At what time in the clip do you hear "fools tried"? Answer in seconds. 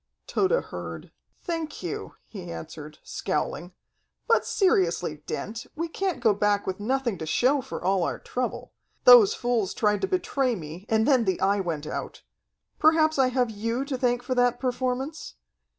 9.35-10.01